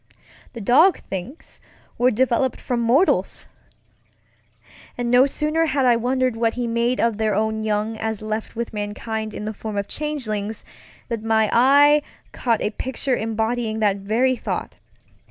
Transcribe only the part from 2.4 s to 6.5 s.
from mortals! And no sooner had I wondered